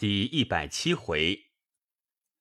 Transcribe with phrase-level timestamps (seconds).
[0.00, 1.46] 第一百七回，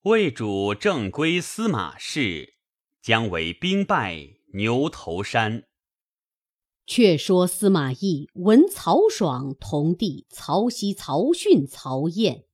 [0.04, 2.54] 魏主正归司马氏，
[3.02, 5.64] 将为兵败牛头山。
[6.86, 12.46] 却说司马懿闻曹爽同弟曹丕、曹训、曹燕，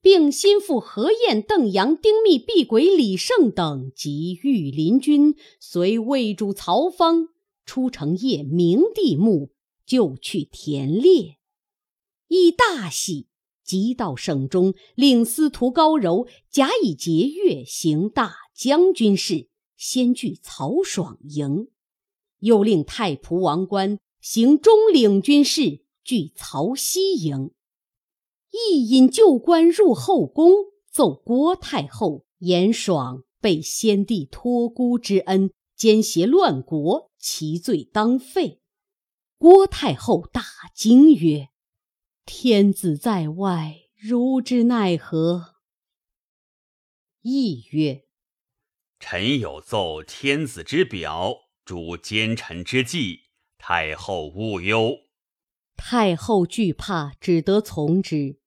[0.00, 7.28] 并心腹何晏、邓阳、丁密、毕轨、李胜等及御林军，随魏主曹芳
[7.66, 9.52] 出城谒明帝墓，
[9.84, 11.36] 就去田猎，
[12.28, 13.28] 亦大喜。
[13.66, 21.66] 即到省中，令司徒高柔假以节钺行大将军事，先据曹爽营；
[22.38, 27.50] 又令太仆王官行中领军事，据曹西营。
[28.70, 30.52] 亦引旧官入后宫，
[30.90, 38.60] 奏郭太后言爽被先帝托孤之恩，奸邪乱国，其罪当废。
[39.36, 40.42] 郭太后大
[40.74, 41.48] 惊曰。
[42.28, 45.54] 天子在外，如之奈何？
[47.22, 48.02] 亦曰
[48.98, 53.20] ：“臣有奏天子之表，主奸臣之计，
[53.58, 54.98] 太后勿忧。”
[55.78, 58.40] 太后惧怕，只得从之。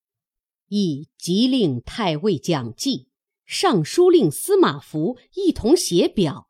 [0.68, 3.08] 亦即令太尉蒋济、
[3.46, 6.50] 尚书令司马孚一同写表，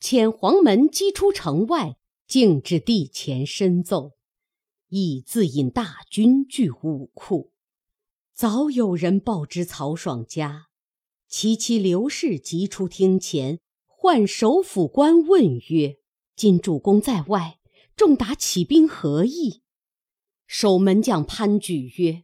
[0.00, 1.96] 遣黄门击出城外，
[2.28, 4.17] 径至地前深奏。
[4.90, 7.52] 亦自引大军据武库，
[8.32, 10.68] 早有人报知曹爽家。
[11.26, 15.98] 其妻刘氏急出厅前，唤首府官问曰
[16.34, 17.58] ：“今主公在外，
[17.94, 19.60] 众达起兵何意？”
[20.48, 22.22] 守门将潘举曰：“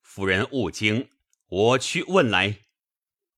[0.00, 1.08] 夫人勿惊，
[1.48, 2.60] 我去问来。”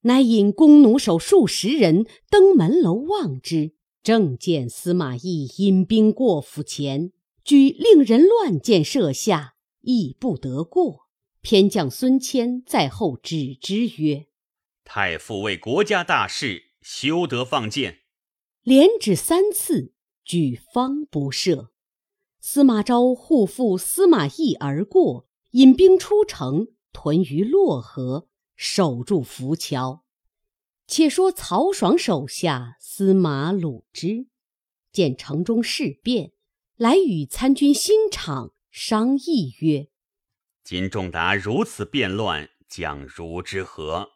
[0.02, 7.10] 乃引弓弩手数十人登门楼望之，正见司马懿引兵过府前。
[7.44, 11.08] 举令人乱箭射下，亦不得过。
[11.40, 14.26] 偏将孙谦在后指之曰
[14.84, 18.02] ：“太傅为国家大事，休得放箭。”
[18.62, 19.92] 连指三次，
[20.24, 21.72] 举方不射。
[22.38, 30.04] 司马昭护父司马懿而过，引兵出城，屯于洛河，守住浮桥。
[30.86, 34.28] 且说曹爽手下司马鲁之，
[34.92, 36.32] 见城中事变。
[36.82, 39.86] 来与参军新场商议曰
[40.64, 44.14] ：“今仲达如此变乱，将如之何？”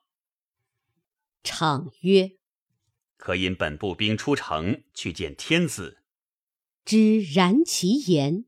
[1.45, 2.33] 场曰
[3.17, 5.99] ：“可引本部兵出城去见天子。”
[6.85, 8.47] 知然其言，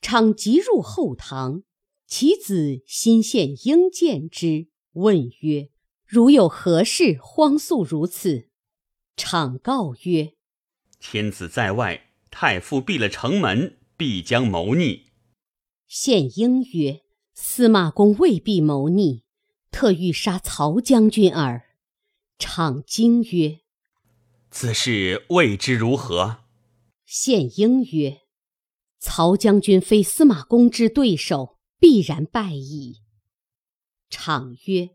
[0.00, 1.62] 场即入后堂，
[2.06, 5.68] 其子新献应见之，问曰
[6.08, 8.48] ：“如有何事，荒速如此？”
[9.14, 10.32] 场告曰
[10.98, 15.06] ：“天子在外。”太傅闭了城门，必将谋逆。
[15.86, 17.00] 献英曰
[17.34, 19.24] ：“司马公未必谋逆，
[19.70, 21.64] 特欲杀曹将军耳。”
[22.38, 23.60] 长惊曰
[24.50, 26.44] ：“此事未知如何？”
[27.06, 28.20] 献英曰
[29.00, 33.02] ：“曹将军非司马公之对手，必然败矣。”
[34.10, 34.90] 长曰：“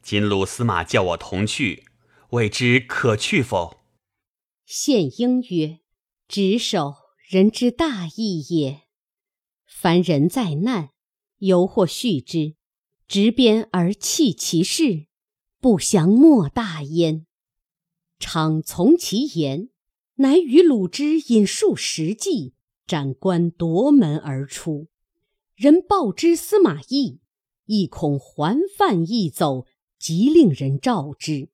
[0.00, 1.84] 今鲁司马叫我同去，
[2.30, 3.80] 未知可去否？”
[4.64, 5.80] 献英曰。
[6.28, 6.94] 执守
[7.26, 8.82] 人之大义也。
[9.64, 10.90] 凡人在难，
[11.38, 12.54] 犹或恤之；
[13.06, 15.06] 执鞭而弃其事，
[15.58, 17.24] 不祥莫大焉。
[18.18, 19.70] 常从其言，
[20.16, 22.52] 乃与鲁之引数十骑，
[22.86, 24.88] 斩关夺门而出。
[25.54, 27.20] 人报之司马懿，
[27.64, 29.64] 亦恐还犯易走，
[29.98, 31.48] 即令人召之。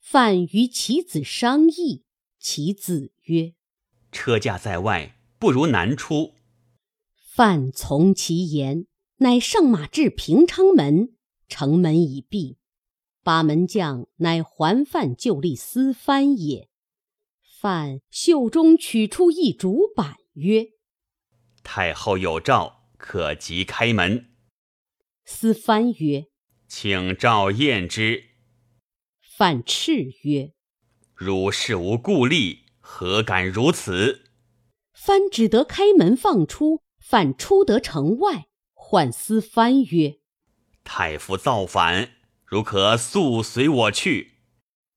[0.00, 2.02] 范与其子商议，
[2.40, 3.54] 其子曰。
[4.10, 6.34] 车驾在外，不如南出。
[7.16, 8.86] 范从其言，
[9.18, 11.14] 乃上马至平昌门，
[11.48, 12.58] 城门已闭。
[13.22, 16.68] 八门将乃还范旧立司藩也。
[17.60, 20.68] 范袖中取出一竹板，曰
[21.62, 24.30] ：“太后有诏，可即开门。”
[25.26, 26.26] 司藩曰
[26.66, 28.24] ：“请召验之。”
[29.20, 30.54] 范斥曰
[31.14, 32.60] ：“汝事无故吏。”
[32.90, 34.24] 何敢如此？
[34.92, 36.80] 藩只得开门放出。
[36.98, 40.18] 反出得城外，唤司藩曰
[40.84, 42.10] ：“太傅造反，
[42.44, 44.40] 如可速随我去。”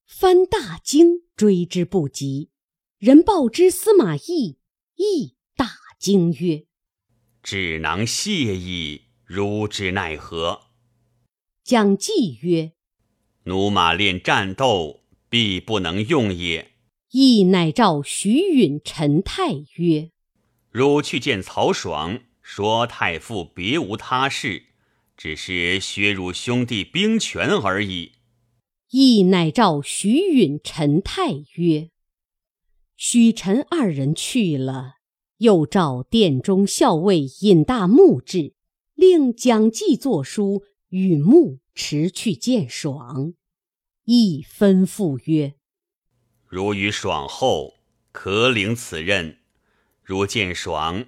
[0.08, 2.50] 藩大惊，追之不及。
[2.98, 4.58] 人报之司马懿，
[4.96, 6.66] 懿大惊曰
[7.44, 10.64] ：“智囊谢矣，如之奈何？”
[11.64, 12.74] 蒋济曰
[13.46, 16.71] ：“驽马练战斗，必不能用也。”
[17.12, 20.12] 亦乃召徐允、陈泰曰
[20.72, 24.64] ：“汝去见曹爽，说太傅别无他事，
[25.18, 28.14] 只是削辱兄弟兵权而已。”
[28.92, 31.90] 亦乃召徐允、陈泰曰
[32.96, 34.96] ：“许陈二人去了，
[35.40, 38.54] 又召殿中校尉尹大木至，
[38.96, 43.34] 令蒋济作书与穆持去见爽。
[44.06, 45.56] 亦吩咐曰
[46.52, 47.76] ：‘如与爽后，
[48.12, 49.38] 可领此任。
[50.04, 51.06] 如见爽，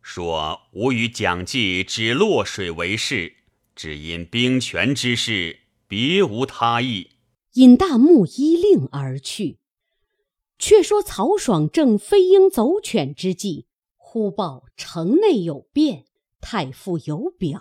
[0.00, 3.34] 说吾与蒋济只落水为事，
[3.74, 7.10] 只因兵权之事，别无他意。’”
[7.52, 9.58] 尹大木依令而去。
[10.58, 13.66] 却说曹爽正飞鹰走犬之际，
[13.98, 16.06] 忽报城内有变，
[16.40, 17.60] 太傅有表。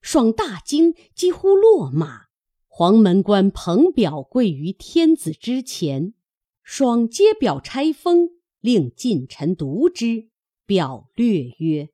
[0.00, 2.28] 爽大惊，几乎落马。
[2.68, 6.14] 黄门官彭表跪于天子之前，
[6.70, 8.28] 爽接表拆封，
[8.60, 10.28] 令近臣读之。
[10.66, 11.88] 表略曰：“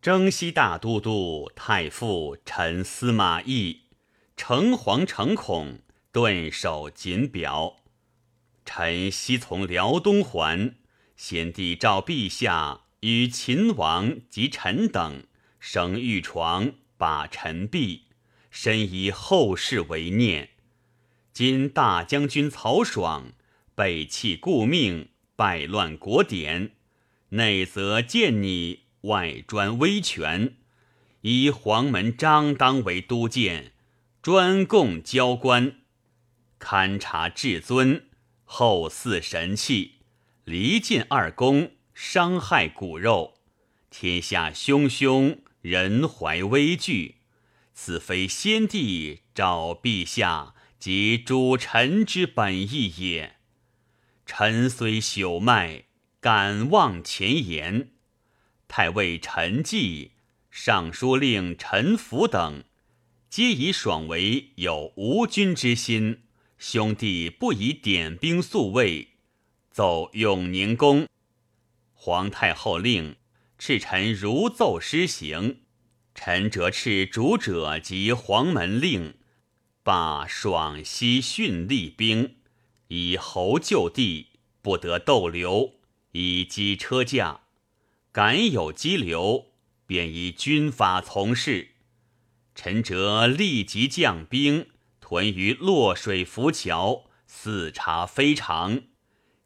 [0.00, 3.88] 征西大都督太傅陈司马懿，
[4.36, 5.80] 诚惶诚恐。”
[6.12, 7.78] 顿首谨表，
[8.64, 10.76] 臣昔从辽东还，
[11.16, 15.24] 先帝召陛下与秦王及臣等
[15.58, 18.02] 生玉床，把臣璧，
[18.48, 20.50] 深以后世为念。
[21.32, 23.32] 今大将军曹爽
[23.74, 26.72] 背弃故命，败乱国典，
[27.30, 30.56] 内则见你，外专威权，
[31.22, 33.72] 以黄门张当为都监，
[34.22, 35.80] 专供交官。
[36.60, 38.06] 勘察至尊，
[38.44, 39.96] 后祀神器，
[40.44, 43.34] 离间二公，伤害骨肉，
[43.90, 47.16] 天下汹汹，人怀危惧。
[47.72, 53.34] 此非先帝召陛下及主臣之本意也。
[54.26, 55.84] 臣虽朽迈，
[56.20, 57.90] 敢忘前言。
[58.66, 60.12] 太尉陈济、
[60.50, 62.64] 尚书令陈福等，
[63.28, 66.22] 皆以爽为有无君之心。
[66.56, 69.08] 兄弟不以点兵宿卫，
[69.70, 71.06] 奏永宁宫。
[71.92, 73.16] 皇太后令
[73.58, 75.60] 敕臣如奏施行。
[76.14, 79.14] 臣则敕主者及黄门令，
[79.82, 82.36] 罢爽西训吏兵，
[82.94, 84.28] 以侯就地，
[84.62, 85.72] 不得逗留，
[86.12, 87.40] 以机车驾。
[88.12, 89.46] 敢有激流，
[89.84, 91.70] 便以军法从事。
[92.54, 94.68] 陈哲立即将兵。
[95.00, 98.84] 屯于洛水浮桥，四察非常，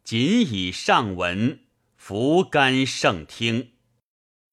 [0.04, 1.64] 仅以上文，
[1.96, 3.72] 弗干圣听。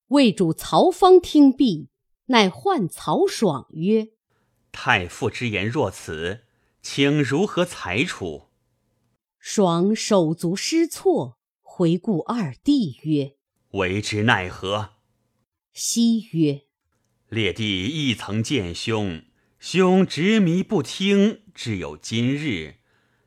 [0.07, 1.89] 魏主曹芳听毕，
[2.27, 4.13] 乃唤曹爽曰
[4.74, 6.45] ：“太傅之言若此，
[6.81, 8.50] 请如何裁处？”
[9.47, 13.36] 爽手足失措，回顾二弟曰
[13.77, 14.95] ：“为之奈何？”
[15.71, 16.63] 熙曰
[17.30, 19.21] ：“列弟亦曾见兄。”
[19.62, 22.77] 兄执迷不听，只有今日。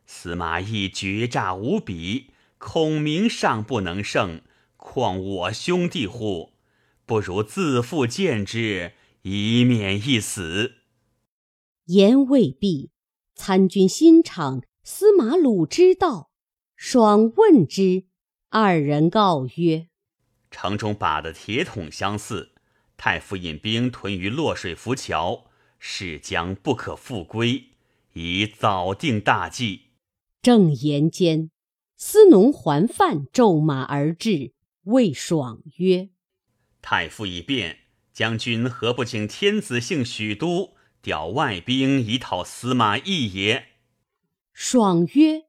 [0.06, 4.42] 司马懿绝诈无比，孔明尚不能胜，
[4.76, 6.52] 况我兄弟乎？
[7.06, 10.78] 不如自负见之，以免一死。
[11.84, 12.90] 言未毕，
[13.36, 14.60] 参军新场
[14.90, 16.31] 司马鲁知道，
[16.75, 18.06] 爽问之，
[18.49, 19.88] 二人告曰
[20.50, 22.52] ：“城中把的铁桶相似，
[22.96, 25.44] 太傅引兵屯于洛水浮桥。”
[25.79, 27.64] 是将不可复归，
[28.14, 29.90] 以早定大计。
[30.40, 31.50] 正言间，
[31.99, 34.54] 司农还范骤马而至，
[34.85, 36.09] 谓爽曰
[36.80, 37.80] ：“太傅已变，
[38.14, 43.66] 将军何不请天子姓许都调外兵以讨司马懿也？”
[44.60, 45.44] 爽曰：“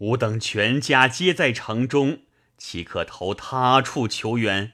[0.00, 2.24] 吾等全家皆在城中，
[2.58, 4.72] 岂可投他处求援？”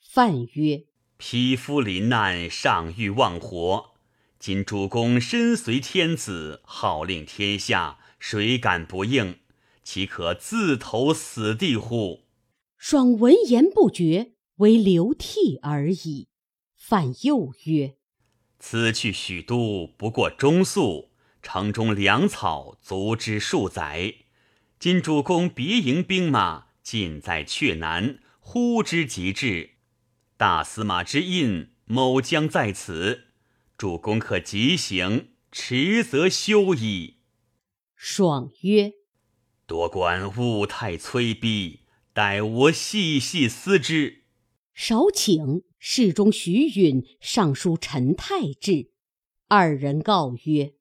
[0.00, 0.84] 范曰
[1.18, 3.92] ：“匹夫临难，尚欲忘活。”
[4.40, 9.40] 今主公身随天子，号令天下，谁敢不应？
[9.84, 12.24] 岂可自投死地乎？
[12.78, 16.28] 爽闻言不决，唯流涕而已。
[16.74, 17.96] 范又曰
[18.58, 21.10] ：“此去许都，不过中宿，
[21.42, 24.14] 城中粮草足之数载。
[24.78, 29.70] 今主公别营兵马，尽在阙南，呼之即至。
[30.36, 33.24] 大司马之印，某将在此。”
[33.76, 37.18] 主公可急行，迟则休矣。
[37.96, 38.92] 爽曰
[39.66, 41.80] ：“多官务太催逼，
[42.12, 44.22] 待我细细思之。”
[44.74, 48.92] 少请侍中徐允、尚书陈泰至，
[49.48, 50.74] 二人告曰：“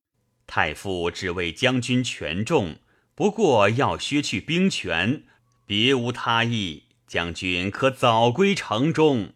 [0.53, 2.75] 太傅只为将军权重，
[3.15, 5.23] 不过要削去兵权，
[5.65, 6.83] 别无他意。
[7.07, 9.31] 将军可早归城中。”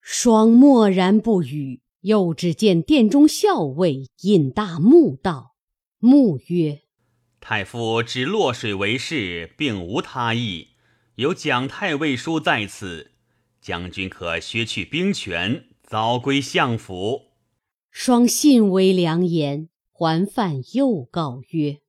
[0.00, 1.80] 双默然不语。
[2.02, 5.56] 又只见殿中校尉引大木道，
[5.98, 6.82] 木曰
[7.40, 10.68] ：“太傅只落水为事，并无他意。
[11.16, 13.10] 有蒋太尉书在此，
[13.60, 17.32] 将军可削去兵权，早归相府。”
[17.90, 19.68] 双信为良言，
[19.98, 21.80] 还范又告曰：“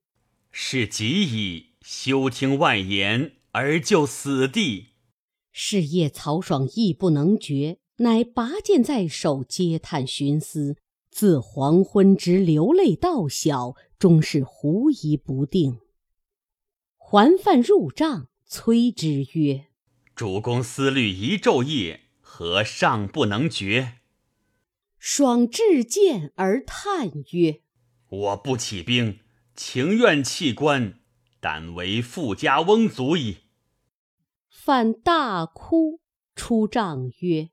[0.50, 4.94] 是急矣，休听外言，而就死地。”
[5.54, 7.78] 是夜曹爽亦不能决。
[7.98, 10.78] 乃拔剑在手，嗟叹寻思，
[11.12, 15.78] 自黄昏直流泪到晓，终是狐疑不定。
[16.98, 19.68] 桓范入帐，催之曰
[20.16, 24.00] ：“主公思虑一昼夜，何尚不能决？”
[24.98, 27.62] 爽至剑而叹曰
[28.10, 29.20] ：“我不起兵，
[29.56, 31.00] 情愿弃官，
[31.40, 33.38] 但为富家翁足矣。”
[34.50, 36.02] 范大哭，
[36.36, 37.50] 出帐曰。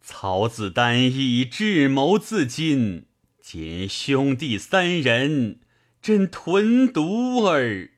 [0.00, 3.06] 曹子丹以智谋自尽，
[3.42, 5.60] 今兄弟三人，
[6.00, 7.90] 真屯毒耳。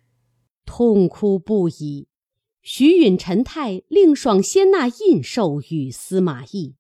[0.64, 2.08] 痛哭不已。
[2.62, 6.74] 徐允、陈泰令爽先纳印绶与司马懿，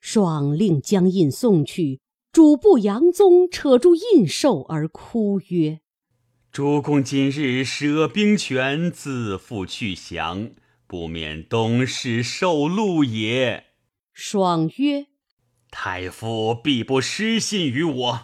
[0.00, 2.00] 爽令将印送去，
[2.36, 5.80] 主簿杨宗扯住印绶而哭曰
[6.52, 10.50] ：“主公今日舍兵权，自负去降，
[10.86, 13.64] 不免东市受禄也。”
[14.12, 15.06] 爽曰
[15.72, 18.20] ：“太傅必不失信于我。”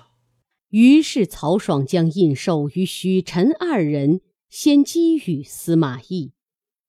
[0.68, 6.34] 于是曹爽将印绶与许臣二人先击与司马懿。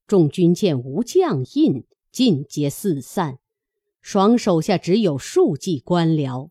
[0.06, 3.40] 众军见无将印，尽皆四散。
[4.02, 6.50] 爽手下只有数骑官僚。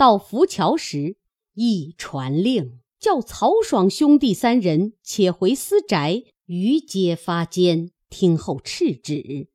[0.00, 1.18] 到浮桥时，
[1.52, 9.50] 懿传令，叫曹爽兄弟三人且回私宅，余皆发监，听候敕旨。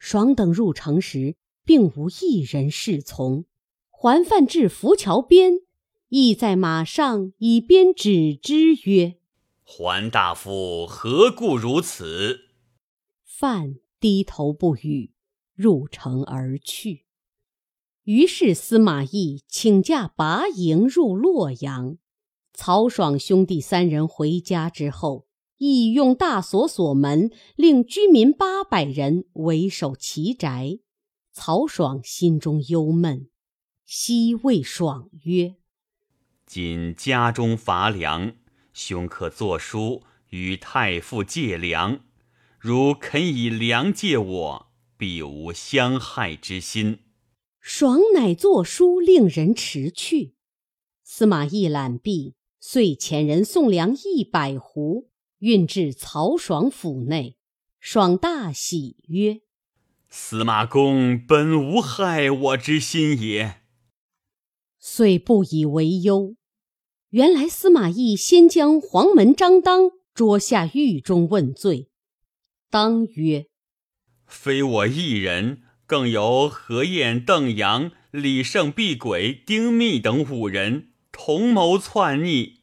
[0.00, 1.36] 爽等入城时。
[1.64, 3.44] 并无一人侍从，
[3.90, 5.60] 还范至浮桥边，
[6.08, 9.18] 亦在马上以鞭指之曰
[9.62, 12.38] ：“桓大夫何故如此？”
[13.22, 15.12] 范低头不语，
[15.54, 17.04] 入城而去。
[18.08, 21.98] 于是司马懿请假拔营入洛阳。
[22.54, 25.26] 曹爽兄弟三人回家之后，
[25.58, 30.78] 亦用大锁锁门，令居民八百人为守其宅。
[31.34, 33.28] 曹爽心中忧闷，
[33.84, 35.56] 西谓爽曰
[36.46, 38.32] ：“今家中乏粮，
[38.72, 42.00] 兄可作书与太傅借粮。
[42.58, 47.00] 如肯以粮借我，必无相害之心。”
[47.70, 50.32] 爽乃作书，令人持去。
[51.04, 55.04] 司马懿览毕，遂遣人送粮一百斛，
[55.40, 57.36] 运至曹爽府内。
[57.78, 59.42] 爽大喜，曰：
[60.08, 63.60] 司马公本无害我之心也，
[64.78, 66.36] 遂不以为忧。
[67.10, 71.90] 原来司马懿先将黄门张当捉下狱中问罪。
[72.70, 73.44] 当曰
[74.26, 82.60] ：“非我一人，更由何晏、邓阳、李胜、毕轨、丁密等五人同谋篡逆。”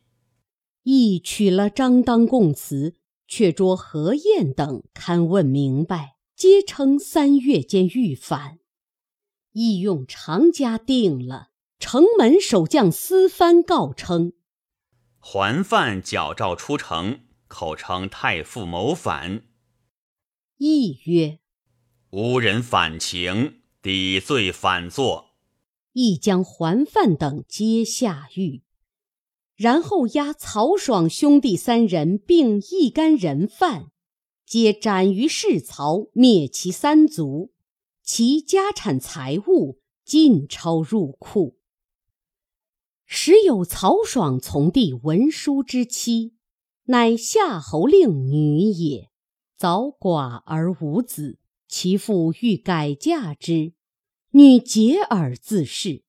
[0.84, 2.96] 亦取了张当供词，
[3.28, 6.16] 却捉何晏等勘问明白。
[6.36, 8.60] 皆称三月间欲反，
[9.54, 11.48] 亦用常家定了。
[11.80, 14.34] 城门守将司藩告称，
[15.20, 19.44] 还范矫诏出城，口称太傅谋反。
[20.58, 21.40] 亦曰：
[22.18, 25.32] 无人反情，抵罪反坐。
[25.92, 28.64] 亦将还犯等皆下狱，
[29.58, 33.92] 然后押曹爽兄弟三人并一干人犯。
[34.46, 37.52] 皆斩于市曹，灭其三族，
[38.02, 41.58] 其家产财物尽抄入库。
[43.06, 46.38] 时有曹爽从弟文书之妻，
[46.86, 49.10] 乃夏侯令女也，
[49.58, 51.40] 早寡而无子，
[51.78, 53.74] 其父欲改嫁之，
[54.32, 56.04] 女结而自恃。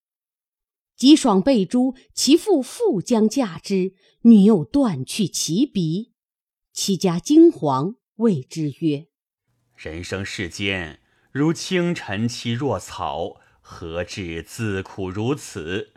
[0.94, 6.12] 及爽被诛，其父复将嫁之，女又断去其鼻，
[6.73, 7.96] 其家惊惶。
[8.18, 9.08] 谓之曰
[9.75, 11.00] ：“人生世间，
[11.32, 15.94] 如清晨气若草，何至自苦如此？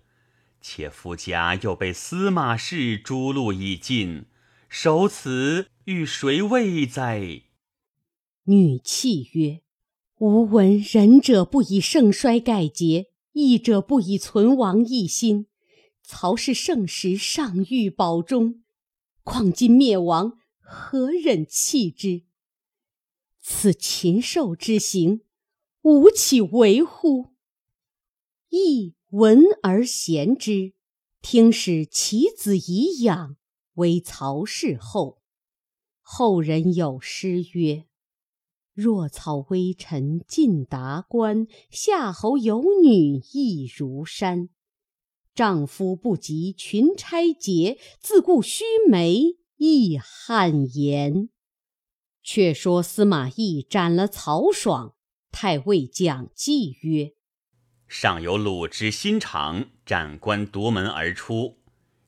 [0.59, 4.25] 且夫家又被司马氏诛戮已尽，
[4.67, 7.43] 守此欲谁为哉？”
[8.43, 9.62] 女泣曰
[10.19, 15.48] ：“吾闻仁者不以盛衰盖节，义者不以存亡一心。
[16.03, 18.63] 曹氏盛时尚欲保中，
[19.24, 20.38] 况今灭亡。”
[20.72, 22.22] 何忍弃之？
[23.41, 25.22] 此禽兽之行，
[25.81, 27.34] 吾岂为乎？
[28.50, 30.74] 亦闻而贤之，
[31.24, 33.36] 听使其子以养，
[33.74, 35.24] 为曹氏后。
[36.01, 37.86] 后人有诗曰
[38.79, 44.48] ：“若草微尘尽达官，夏侯有女亦如山。
[45.36, 51.27] 丈夫不及群钗节，自顾须眉亦汗颜。”
[52.24, 54.95] 却说司马懿斩了曹爽，
[55.29, 57.12] 太尉蒋济曰
[57.86, 61.57] ：“上有鲁之心肠，斩官夺门而出，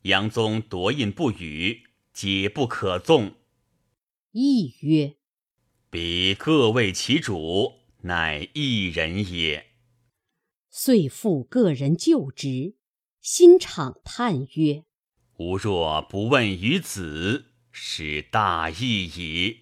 [0.03, 1.81] 杨宗夺印不语，
[2.13, 3.33] 皆不可纵。”
[4.31, 5.15] 懿曰
[5.91, 9.67] ：“彼各为其主，乃一人也。”
[10.71, 12.75] 遂复个人就职。
[13.19, 14.85] 心怅叹曰
[15.37, 19.57] ：“吾若不问于子，是大义矣。”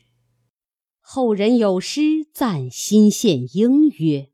[1.01, 4.29] 后人有诗赞辛献英曰：“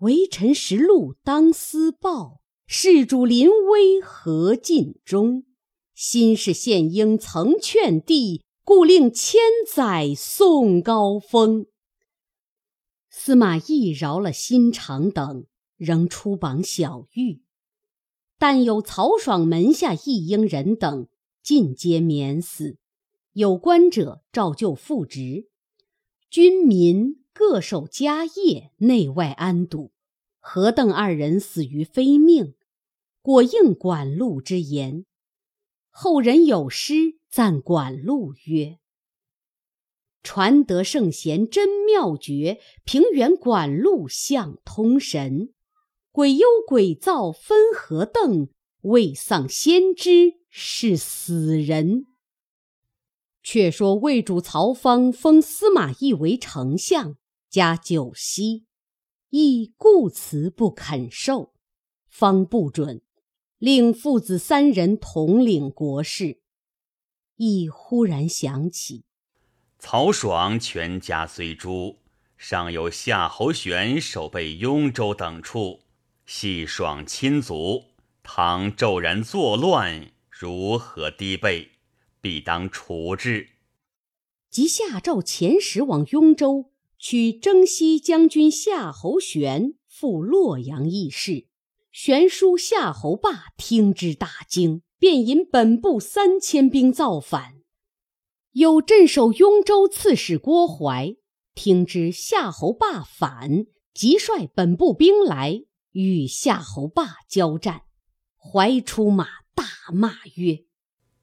[0.00, 5.46] 为臣实禄当思报，事主临危何尽忠。
[5.94, 11.66] 辛是献英曾劝帝。”故令千载颂高峰。
[13.08, 15.44] 司马懿饶了心肠等，
[15.76, 17.42] 仍出榜小狱，
[18.38, 21.08] 但有曹爽门下一应人等
[21.42, 22.76] 尽皆免死，
[23.32, 25.48] 有官者照旧复职，
[26.30, 29.90] 军民各守家业，内外安堵。
[30.38, 32.54] 何邓二人死于非命，
[33.20, 35.06] 果应管路之言。
[35.90, 37.18] 后人有诗。
[37.30, 38.80] 赞管路曰
[40.24, 45.54] ：“传得圣贤真妙绝，平原管路向通神。
[46.10, 48.48] 鬼幽鬼造分何等？
[48.80, 52.06] 未丧先知是死人。”
[53.44, 57.16] 却说魏主曹芳封司马懿为丞相，
[57.48, 58.66] 加九锡，
[59.28, 61.54] 懿故辞不肯受，
[62.08, 63.02] 方不准，
[63.60, 66.40] 令父子三人统领国事。
[67.36, 69.04] 亦忽然想起，
[69.78, 71.98] 曹爽全家虽诛，
[72.38, 75.80] 尚有夏侯玄守备雍州等处，
[76.24, 77.84] 系爽亲族。
[78.22, 81.72] 倘骤然作乱，如何低备？
[82.22, 83.48] 必当处置。
[84.48, 91.49] 即下诏遣使往雍州，取征西将军夏侯玄赴洛阳议事。
[91.90, 94.82] 玄书夏侯霸听之大惊。
[95.00, 97.62] 便引本部三千兵造反，
[98.52, 101.16] 有镇守雍州刺史郭淮
[101.54, 107.84] 听知夏侯霸反，即率本部兵来与夏侯霸交战。
[108.36, 110.64] 怀出马大骂曰：“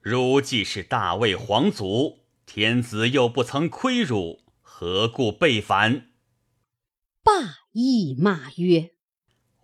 [0.01, 6.09] 汝既是大魏皇族，天子又不曾亏辱，何故背反？”
[7.21, 8.95] 霸亦骂曰：“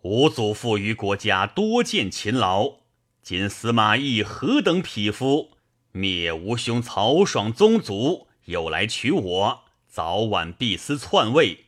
[0.04, 2.84] 吾祖父于国家多见勤劳。”
[3.24, 5.52] 今司马懿何等匹夫，
[5.94, 11.68] 灭吾兄曹爽宗族，又来取我，早晚必思篡位。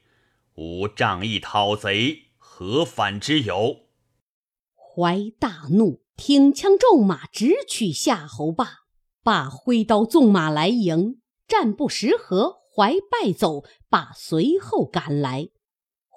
[0.56, 3.78] 吾仗义讨贼，何反之有？
[4.76, 8.80] 怀大怒，挺枪骤马，直取夏侯霸。
[9.24, 13.64] 霸挥刀纵马来迎，战不十合，怀败走。
[13.90, 15.48] 霸随后赶来，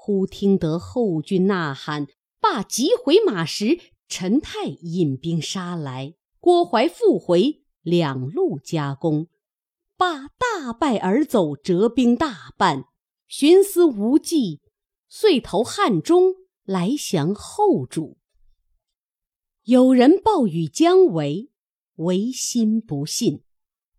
[0.08, 2.06] 忽听得后军呐喊，
[2.40, 3.78] 霸急回马时。
[4.08, 9.26] 陈泰引兵杀来，郭淮复回，两路夹攻，
[9.98, 12.86] 霸大败而走，折兵大半。
[13.26, 14.62] 寻思无计，
[15.10, 18.16] 遂投汉中来降后主。
[19.64, 21.50] 有人报与姜维，
[21.96, 23.42] 维心不信，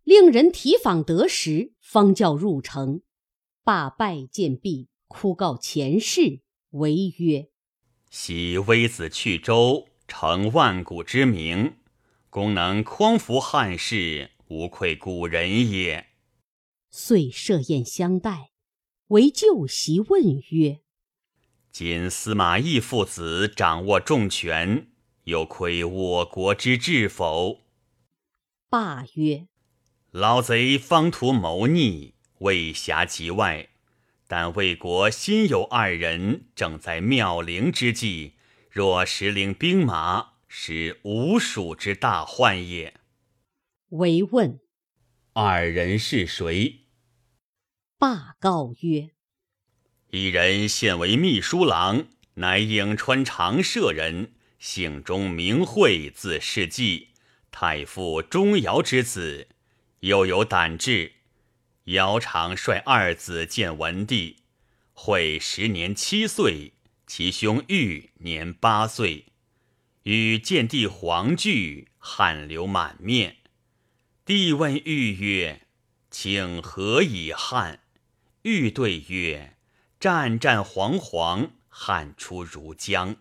[0.03, 3.03] 令人提访得时，方叫入城。
[3.63, 7.49] 霸拜见毕，哭告前世，为曰
[8.09, 11.75] ：“昔微子去周。”成万古之名，
[12.31, 16.07] 功能匡扶汉室，无愧古人也。
[16.89, 18.49] 遂设宴相待，
[19.09, 20.79] 为旧席问曰
[21.71, 24.87] ：“今司马懿父子掌握重权，
[25.25, 27.59] 有亏我国之志否？”
[28.67, 29.47] 霸曰
[30.09, 33.69] ：“老贼方图谋逆，未暇及外。
[34.29, 38.35] 但魏国心有二人，正在妙龄之际。”
[38.69, 42.93] 若实领兵马，是吴蜀之大患也。
[43.89, 44.59] 唯问
[45.33, 46.81] 二人是谁？
[47.97, 49.09] 罢告曰：
[50.11, 57.07] 一人现为秘书郎，乃颍川长社人，姓钟，名讳，字世纪，
[57.49, 59.47] 太傅钟繇之子，
[60.01, 61.13] 又有胆志。
[61.89, 64.37] 繇常率二子见文帝，
[64.93, 66.73] 会时年七岁。
[67.07, 69.25] 其兄玉年八岁，
[70.03, 73.37] 与见帝黄惧，汗流满面。
[74.23, 75.61] 帝问玉曰
[76.11, 77.79] ：“请何以汗？”
[78.43, 79.57] 玉对曰
[79.99, 83.15] ：“战战惶惶，汗出如浆。”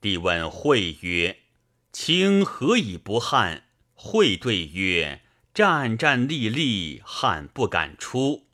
[0.00, 1.38] 帝问惠曰
[1.92, 8.46] ：“卿何以不汗？”惠对曰：“战战栗栗，汗不敢出。”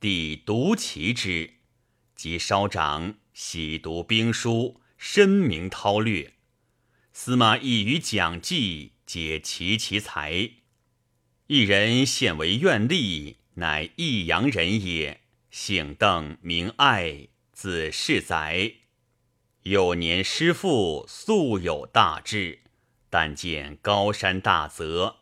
[0.00, 1.54] 帝独其之，
[2.14, 3.14] 即稍长。
[3.32, 6.34] 喜读兵书，深明韬略。
[7.12, 10.50] 司马懿与蒋济皆齐其才。
[11.46, 15.20] 一人现为院吏，乃益阳人也，
[15.52, 18.74] 姓邓，名爱，字世载。
[19.62, 22.62] 幼年师父素有大志，
[23.08, 25.17] 但见高山大泽，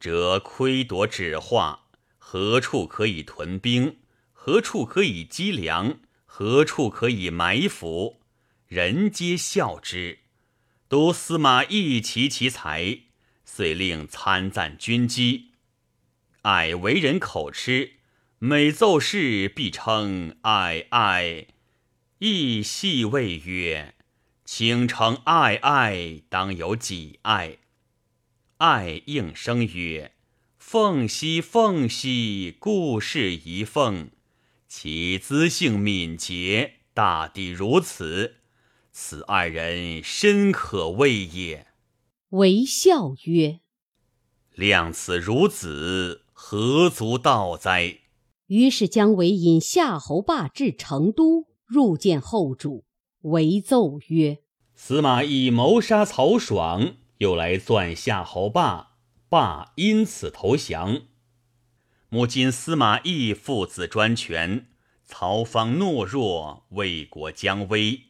[0.00, 1.84] 则窥夺指画，
[2.16, 3.98] 何处可以屯兵？
[4.32, 6.00] 何处可以积粮？
[6.24, 8.22] 何处可以埋伏？
[8.66, 10.20] 人皆笑之。
[10.88, 13.00] 独司马懿奇其才，
[13.44, 15.50] 遂令参赞军机。
[16.42, 17.96] 爱为人口吃，
[18.38, 21.46] 每奏事必称爱爱。
[22.20, 23.94] 懿细谓曰
[24.46, 27.58] ：“倾城爱爱，当有几爱？”
[28.60, 30.12] 爱应声曰
[30.60, 34.10] ：“凤兮凤兮，故事宜凤。”
[34.68, 38.34] 其资性敏捷，大抵如此，
[38.92, 41.68] 此二人深可畏也。
[42.28, 43.60] 为笑曰
[44.54, 48.00] ：“量此孺子，何足道哉？”
[48.48, 52.84] 于是姜维引夏侯霸至成都，入见后主，
[53.22, 54.42] 为奏曰
[54.76, 58.92] ：“司马懿谋杀曹爽，又来钻夏侯霸，
[59.28, 61.02] 霸因此投降。”
[62.08, 64.66] 母今司马懿父子专权，
[65.04, 68.04] 曹芳懦弱，魏国将危。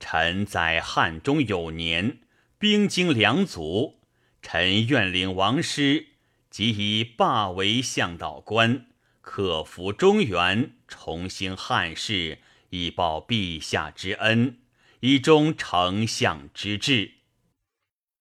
[0.00, 2.18] 臣在汉中有年，
[2.58, 4.00] 兵精粮足，
[4.42, 6.08] 臣愿领王师，
[6.50, 8.86] 即以霸为向导官，
[9.20, 12.38] 克服中原，重兴汉室，
[12.70, 14.58] 以报陛下之恩，
[15.00, 17.17] 以忠丞相之志。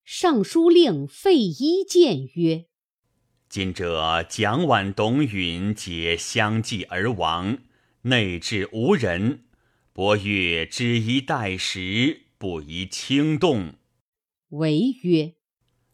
[0.09, 2.67] 尚书令费祎谏曰。
[3.49, 7.57] 今者蒋琬、董允皆相继而亡，
[8.03, 9.43] 内治无人。
[9.91, 13.73] 伯乐只宜待时，不宜轻动。
[14.51, 15.33] 为曰：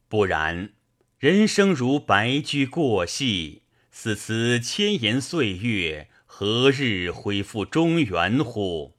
[0.07, 0.75] 不然，
[1.17, 8.95] 人生如白驹过隙，似此千年岁月，何日恢复中原乎？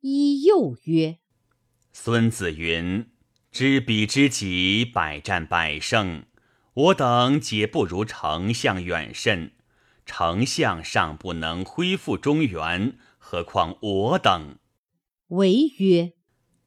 [0.00, 1.20] 一又曰：
[1.92, 3.08] 孙子云：
[3.50, 6.24] 知彼知己，百战百胜。
[6.72, 9.50] 我等皆不如丞相远甚，
[10.06, 14.56] 丞相尚不能恢复中原，何况我等？
[15.28, 16.12] 为曰：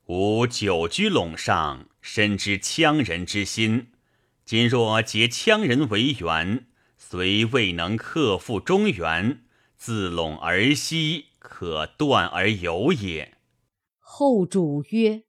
[0.08, 3.88] 吾久居陇上，深知羌人之心。
[4.44, 6.68] 今若结羌人为援，
[6.98, 9.46] 虽未能克复中原，
[9.78, 13.36] 自陇而西，可断而有也。
[14.00, 15.24] 后主曰：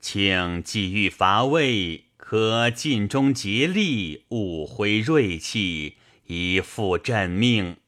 [0.00, 2.04] 请既欲伐魏。
[2.16, 5.94] 可尽忠竭力，勿挥锐气，
[6.26, 7.78] 以复朕命。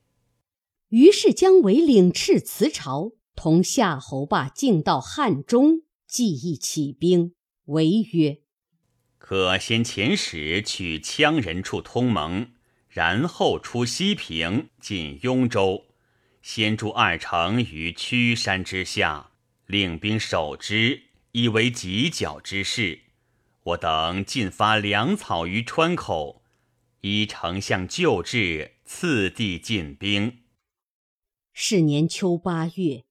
[0.89, 7.35] 于是姜维领敕辞朝，同夏侯霸进到汉中，计议起兵。
[7.67, 8.39] 为曰：
[9.19, 12.53] 可先遣使取羌人处通盟，
[12.89, 15.85] 然后出西平，进雍州，
[16.41, 19.33] 先筑二城于曲山之下，
[19.67, 23.01] 令兵守之，以为犄角之势。
[23.63, 26.43] 我等尽发粮草于川口，
[27.03, 30.39] 依丞相旧制，次第进兵。
[31.53, 33.05] 是年秋八月，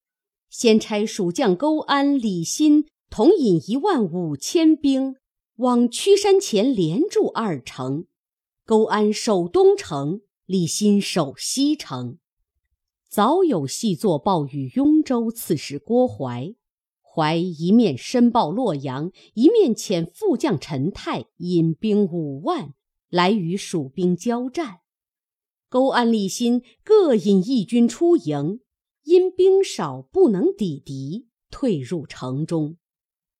[0.50, 5.18] 先差蜀将勾安、李欣同引一万五千兵
[5.58, 8.08] 往曲山前连筑二城，
[8.66, 12.18] 勾安守东城，李欣守西城。
[13.08, 16.56] 早有细作报与雍州刺史郭淮。
[17.20, 22.74] 怀一面申报洛阳，一面遣副将陈泰引兵五万
[23.10, 24.78] 来与蜀兵交战。
[25.68, 28.62] 勾安、立新各引义军出营，
[29.04, 32.78] 因兵少不能抵敌，退入城中。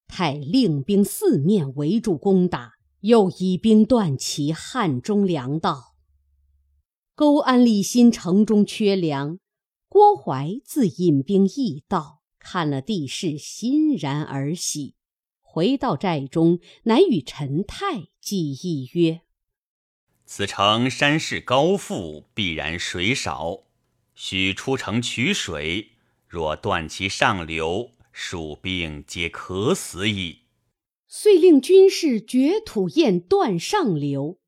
[0.10, 5.96] 泰令兵四面围住攻打，又以兵断其汉中粮道。
[7.16, 9.40] 勾安、立新城中缺粮，
[9.88, 12.19] 郭淮自引兵易道。
[12.40, 14.96] 看了地势，欣然而喜。
[15.42, 19.22] 回到寨中，乃与陈泰计议曰
[20.26, 23.64] ：“此城山势高阜，必然水少，
[24.14, 25.94] 须出城取水。
[26.28, 30.42] 若断其上流，蜀兵皆渴死矣。
[31.08, 34.40] 遂令军士掘土堰断上流，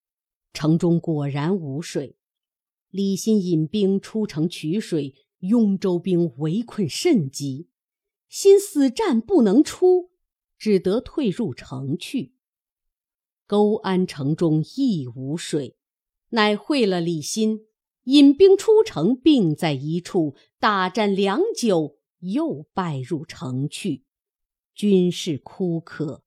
[0.54, 2.16] 城中果然无水。
[2.92, 7.70] 李欣引兵出城取水，雍州兵围困甚急，
[8.32, 10.10] 心死战不能出，
[10.58, 12.32] 只得退入城去。
[13.46, 15.76] 沟安城中亦无水，
[16.30, 17.66] 乃会了李欣，
[18.06, 24.06] 引兵出城，并在一处大战良久，又败入城去，
[24.74, 26.24] 军士枯渴。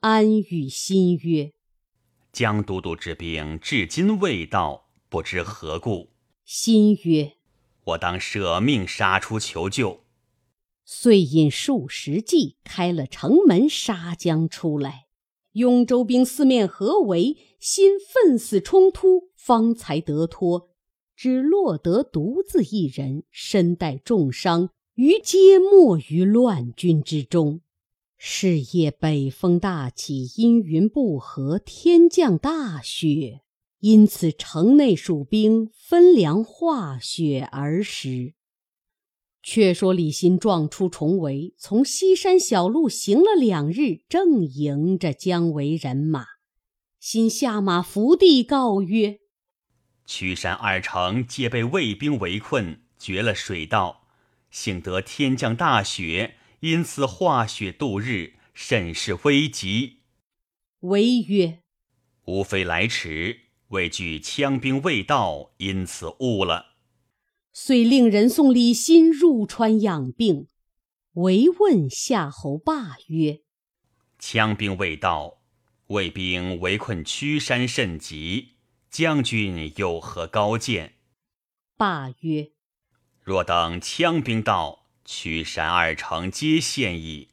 [0.00, 1.52] 安与心曰
[2.32, 6.08] ：“江都督之兵至今未到，不知何故。”
[6.46, 7.34] 心曰
[7.84, 10.04] ：“我当舍命杀出求救。”
[10.90, 15.04] 遂引数十骑开了城门，杀将出来。
[15.52, 20.70] 雍州兵四面合围，心奋死冲突，方才得脱，
[21.14, 27.60] 只落得独自一人，身带重伤，于皆没于乱军之中。
[28.16, 33.42] 是夜北风大起，阴云不和，天降大雪，
[33.80, 38.32] 因此城内蜀兵分粮化雪而食。
[39.42, 46.26] 却说李欣撞出重围，从西山小路行了两日，正迎着姜维人马，
[47.00, 49.20] 心下马伏地告曰
[50.04, 54.08] ：“曲山二城皆被魏兵围困，绝了水道，
[54.50, 59.98] 幸得天降大雪。”因此化雪度日，甚是危急。
[60.80, 61.60] 唯曰
[62.26, 66.67] ：“吾非来迟，畏惧羌兵未到，因此误了。”
[67.52, 70.48] 遂令人送李欣入川养病。
[71.14, 73.40] 唯问夏侯霸曰
[74.20, 75.38] ：“羌兵未到，
[75.88, 78.54] 魏兵围困屈山甚急，
[78.90, 80.94] 将军有何高见？”
[81.76, 82.50] 霸曰
[83.24, 87.28] ：“若等羌兵到。”屈山二城皆陷矣。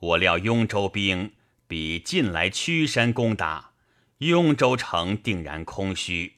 [0.00, 1.32] 我料雍州兵
[1.66, 3.74] 比近来屈山攻打，
[4.20, 6.36] 雍州城定然空虚。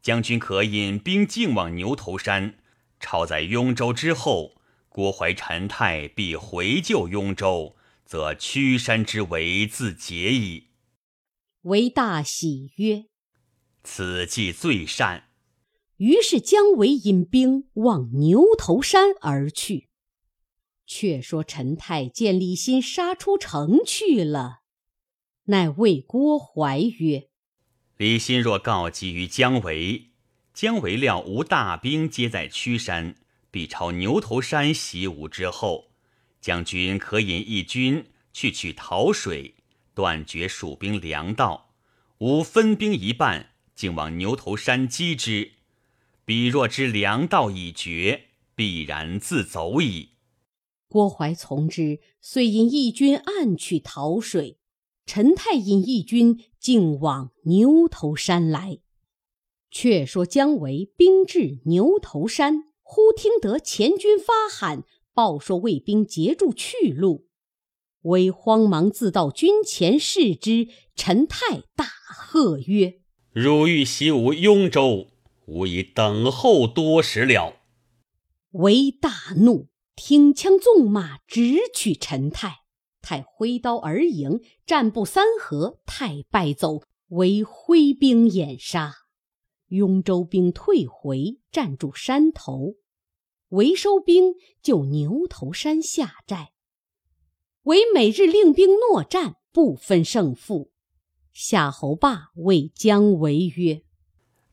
[0.00, 2.54] 将军可引兵进往牛头山，
[3.00, 10.68] 抄在雍州之后，郭淮、陈泰必回救雍州，则屈山之围自解矣。
[11.62, 13.06] 为大喜曰
[13.84, 15.24] ：“此计最善。”
[15.98, 19.88] 于是姜维引兵往牛头山而去。
[20.86, 24.60] 却说陈泰见李欣杀出城去了，
[25.44, 27.28] 乃谓郭淮曰
[27.98, 30.12] ：“李欣若告急于姜维，
[30.60, 33.14] 姜维料无大兵皆在曲山，
[33.48, 35.92] 必朝牛头山习武之后，
[36.40, 39.54] 将军可引一军去取洮水，
[39.94, 41.70] 断绝蜀兵粮道。
[42.18, 45.52] 吾分兵一半，竟往牛头山击之。
[46.24, 50.14] 彼若知粮道已绝，必然自走矣。”
[50.90, 54.58] 郭淮从之，遂引义军暗去洮水。
[55.06, 58.80] 陈泰引义军竟往牛头山来。
[59.70, 67.26] 却说姜维兵至牛头山，忽听得前军发喊，报说魏兵截住去路。
[68.02, 70.68] 为慌忙自到军前视之。
[70.94, 73.00] 陈泰大喝曰
[73.32, 75.08] ：“汝欲袭吾雍州，
[75.46, 77.60] 吾已等候多时了。”
[78.52, 79.68] 为大怒。
[80.00, 82.58] 挺枪纵马，直取陈泰。
[83.02, 88.94] 泰挥刀而迎，战不三合，泰败走，为挥兵掩杀。
[89.68, 92.74] 雍州兵退回，占住山头。
[93.48, 96.52] 为收兵，就牛头山下寨。
[97.62, 100.72] 为每日令兵搦战，不分胜负。
[101.32, 103.82] 夏侯霸谓姜维曰：“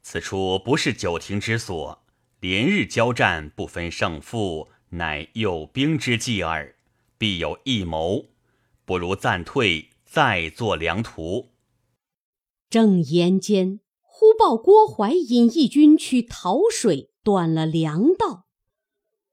[0.01, 2.05] 此处不是久停之所，
[2.39, 6.77] 连日交战，不分胜负。”乃诱兵之计耳，
[7.17, 8.27] 必有异谋，
[8.85, 11.49] 不如暂退，再作良图。
[12.69, 13.81] 正言间，
[14.17, 18.45] 忽报郭淮引义军去讨水，断了粮道。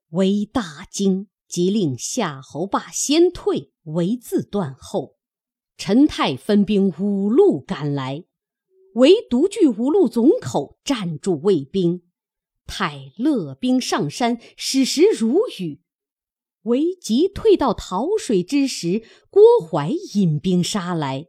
[0.08, 5.14] 为大惊，即令夏侯霸先退，为自断后。
[5.76, 8.24] 陈泰分兵五路赶来，
[8.94, 12.02] 唯独据五路总口，站住魏兵。
[12.66, 15.80] 太勒兵上山，矢石如雨。
[16.62, 21.28] 唯及退到洮水之时，郭淮引兵杀来，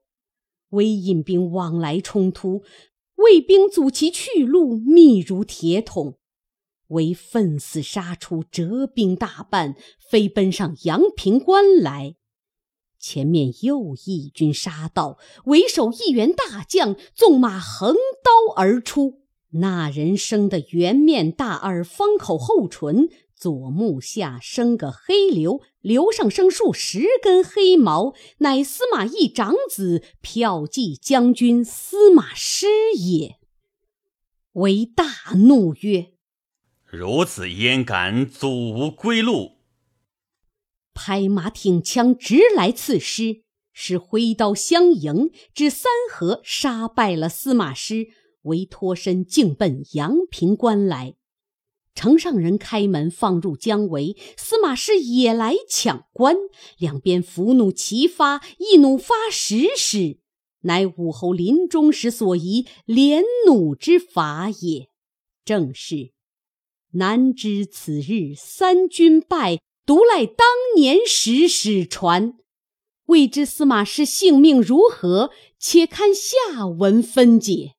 [0.69, 2.63] 唯引兵往来冲突，
[3.15, 6.17] 魏兵阻其去路，密如铁桶。
[6.87, 12.15] 唯奋死杀出，折兵大半，飞奔上阳平关来。
[12.99, 19.23] 前面又一军杀到，为首一员大将纵马横刀而出。
[19.55, 23.09] 那人生的圆面大耳，方口厚唇，
[23.43, 33.35] 左目下生个黑瘤，瘤上生数十根黑毛，乃司马懿长子骠骑将军司马师也。
[34.53, 36.13] 为大怒曰
[36.89, 39.57] ：“如此焉敢阻吾归路？”
[40.95, 43.41] 拍马挺枪直来刺师，
[43.73, 48.07] 是挥刀相迎，至三合，杀败了司马师，
[48.43, 51.15] 为脱身径奔阳平关来。
[51.95, 56.35] 城上人开门放入江围，司马师也来抢关，
[56.77, 60.19] 两边伏怒齐发，一怒发十矢，
[60.61, 64.89] 乃武侯临终时所遗连弩之法也。
[65.45, 66.11] 正是
[66.93, 72.35] 难知此日三军败，独赖当年时史传。
[73.07, 75.29] 未知司马师性命如何？
[75.59, 77.73] 且看下文分解。